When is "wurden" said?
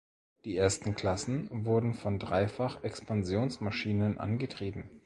1.63-1.93